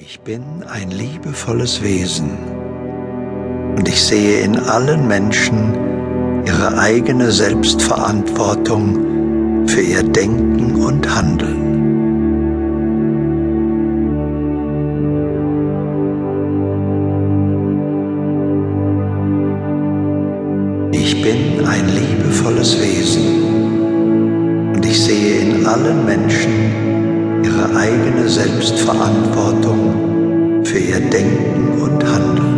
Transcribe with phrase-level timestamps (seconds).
[0.00, 2.30] Ich bin ein liebevolles Wesen
[3.76, 5.74] und ich sehe in allen Menschen
[6.46, 11.64] ihre eigene Selbstverantwortung für ihr Denken und Handeln.
[20.92, 23.42] Ich bin ein liebevolles Wesen
[24.76, 26.97] und ich sehe in allen Menschen
[27.76, 32.57] eigene Selbstverantwortung für ihr Denken und Handeln.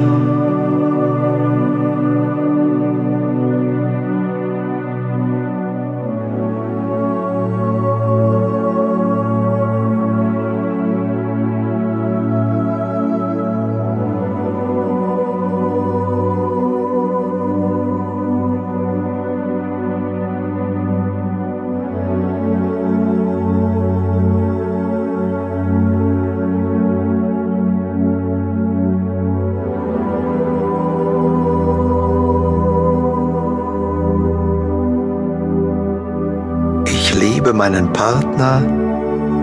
[37.61, 38.63] Meinen Partner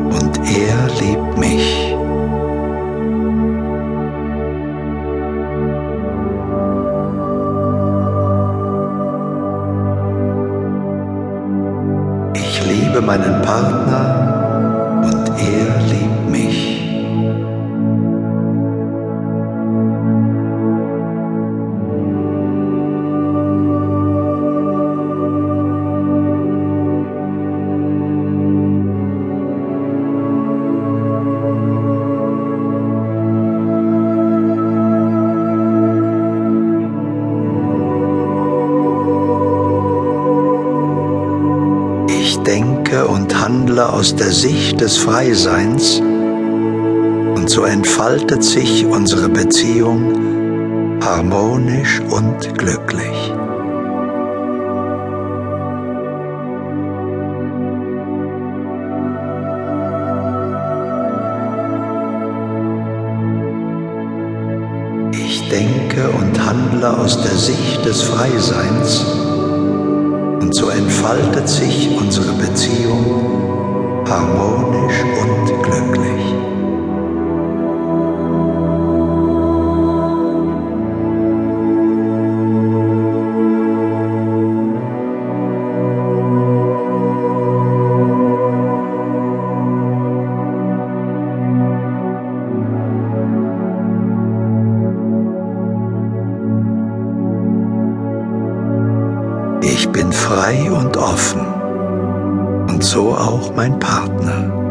[0.09, 1.93] und er liebt mich.
[12.33, 14.16] Ich liebe meinen Partner
[43.47, 53.33] handle aus der Sicht des Freiseins und so entfaltet sich unsere Beziehung harmonisch und glücklich.
[65.13, 69.05] Ich denke und handle aus der Sicht des Freiseins
[70.41, 73.26] und so entfaltet sich unsere Beziehung
[74.09, 76.35] harmonisch und glücklich.
[99.61, 101.56] Ich bin frei und offen
[102.77, 104.66] und so auch mein Partner.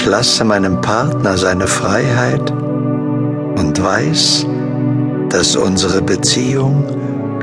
[0.00, 4.46] Ich lasse meinem Partner seine Freiheit und weiß,
[5.28, 6.86] dass unsere Beziehung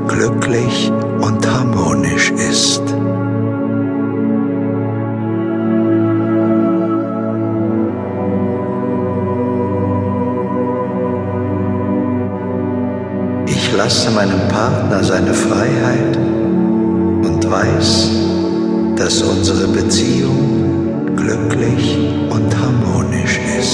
[0.08, 2.82] glücklich und harmonisch ist.
[13.46, 16.16] Ich lasse meinem Partner seine Freiheit
[17.22, 18.10] und weiß,
[18.96, 20.67] dass unsere Beziehung
[21.28, 21.98] glücklich
[22.30, 23.67] und harmonisch ist.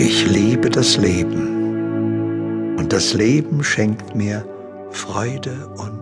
[0.00, 2.76] Ich liebe das Leben.
[2.78, 4.44] Und das Leben schenkt mir
[4.92, 5.97] Freude und